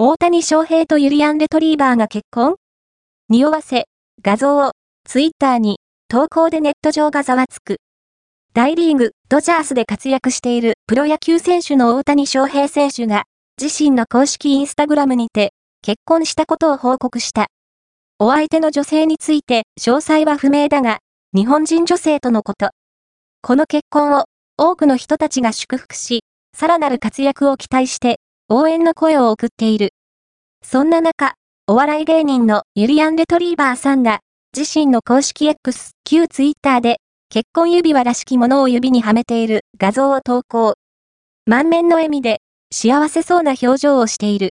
[0.00, 2.54] 大谷翔平とユリアン・レトリーバーが結婚？
[3.28, 3.86] 匂わせ、
[4.22, 4.70] 画像を、
[5.02, 7.78] ツイッターに、投稿でネット上がざわつく。
[8.54, 13.24] 大リーグ、ドジャースで活躍しているプロ野球選手の大谷翔平選手が、
[13.60, 17.48] 自身の公式インスタグラムにて、結婚したことを報告した。
[18.20, 20.98] お相手の女性について詳細は不明だが、
[21.34, 22.70] 日本人女性とのこと。
[23.42, 24.26] この結婚を
[24.56, 26.20] 多くの人たちが祝福し、
[26.56, 28.20] さらなる活躍を期待して
[28.50, 29.90] 応援の声を送っている。
[30.64, 31.34] そんな中、
[31.66, 34.20] お笑い芸人のユリアン・レトリーバーさんが、
[34.56, 36.96] 自身の公式 X、旧ツイッターで、
[37.28, 40.76] 結婚指輪らしきものを指にはめている画像を投稿。
[41.44, 42.40] 満面の笑みで、
[42.72, 44.46] 幸せそうな表情をしている。